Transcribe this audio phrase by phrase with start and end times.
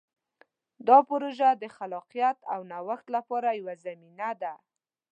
[0.87, 4.53] دا پروژه د خلاقیت او نوښت لپاره یوه زمینه ده.